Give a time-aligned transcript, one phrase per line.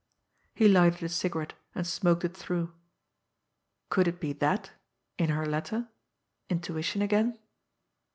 [0.55, 2.73] He lighted a cigarette and smoked it through.
[3.89, 4.71] Could it be that
[5.19, 5.89] in her letter!
[6.49, 7.37] Intuition again?